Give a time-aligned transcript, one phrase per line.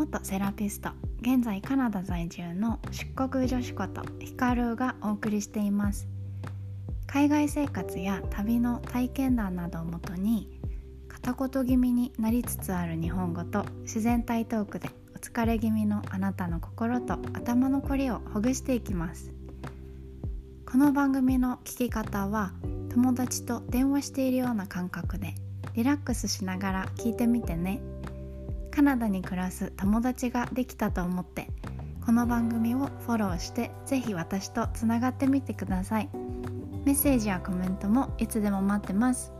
[0.00, 0.88] 元セラピスト
[1.20, 6.08] 現在カナダ在住の出国女子ことヒカルがお送りしています。
[7.06, 10.58] 海外生活や旅の体験談などをもとに
[11.06, 19.30] 片言気味になりつつある日本語と自然体トークでお疲れ気味のあなたの心と頭のこりをほぐしていきます。
[20.64, 22.54] この番組の聞き方は
[22.88, 25.34] 友達と電話しているような感覚で
[25.74, 27.82] リラックスしながら聞いてみてね。
[28.70, 31.48] カナダに暮らす友達ができたと思って
[32.04, 36.08] この番組をフォローしてぜひ私とつながってみてください。
[36.84, 39.32] メッセージやコメントもいつでも待ってます。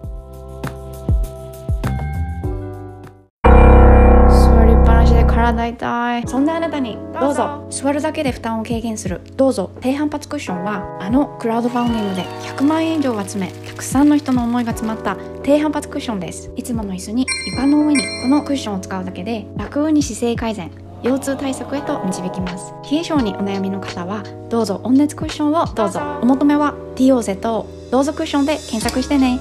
[5.41, 7.67] 体痛いそんなあなたにどうぞ。
[7.71, 9.21] 座るだけで負担を軽減する。
[9.37, 9.71] どうぞ。
[9.81, 16.51] 低反発クッションはあのクラウドファンディングで100万円以上集めたくさんの人の思いが詰まった低反発クッションです。
[16.57, 20.71] いつもの椅子に床の上にこのクッションを使うだけで楽に姿勢改善
[21.03, 22.75] 腰痛対策へと導きます。
[22.91, 24.81] 冷え性にお悩みの方はどうぞ。
[24.85, 26.01] 温熱クッションをどうぞ。
[26.21, 29.41] お求めは DOZ どうぞクッションで検索してね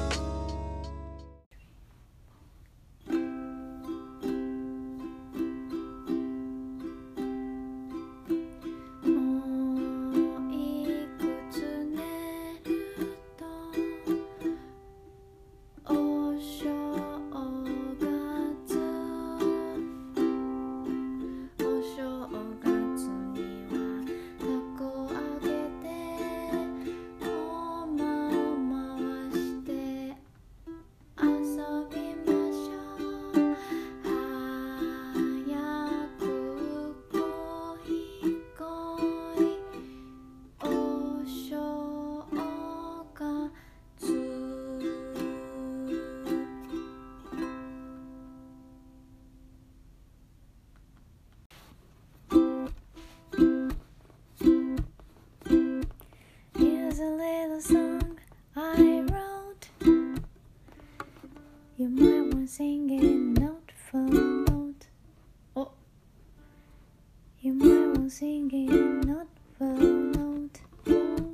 [68.10, 69.28] I'm singing not
[69.60, 70.58] well, not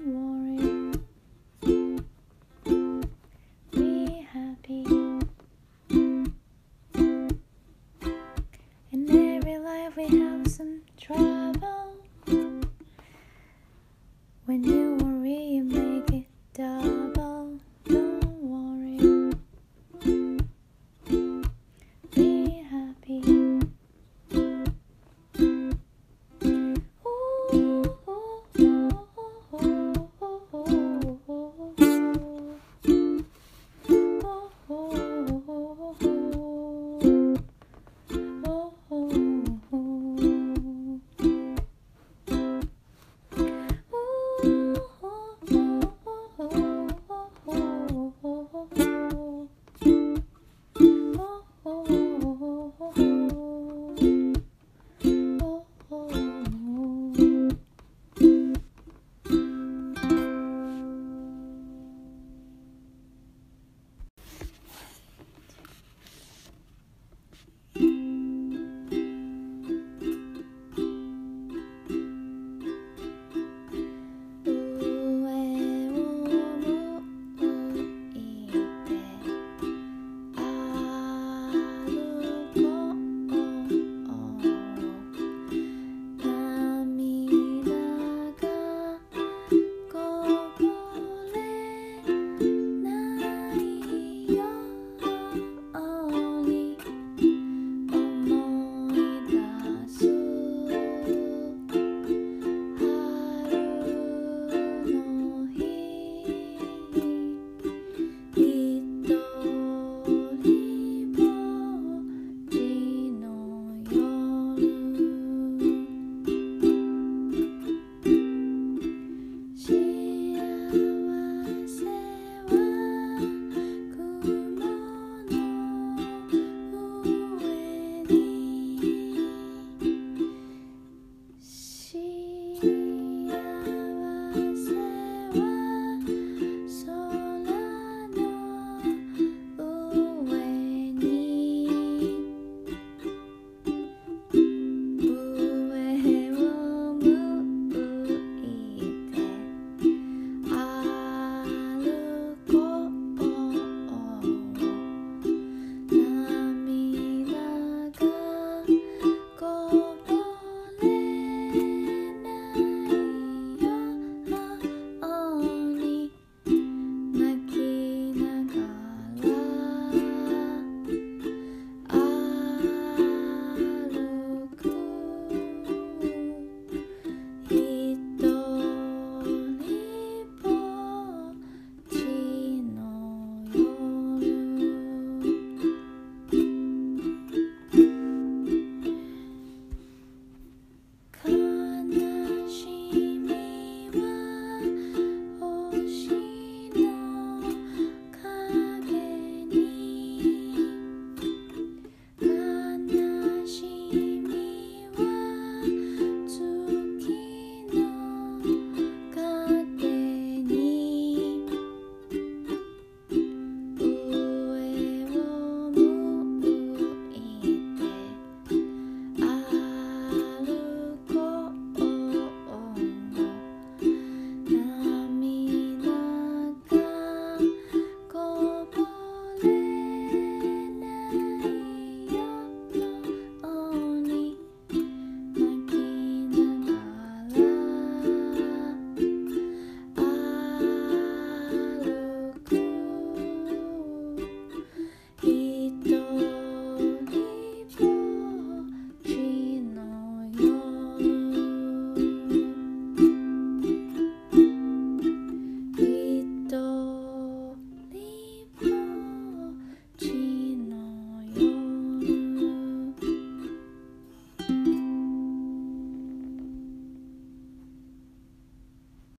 [0.03, 0.91] worry,
[3.71, 4.83] Be happy.
[8.91, 11.95] In every life we have some trouble.
[14.45, 14.84] When you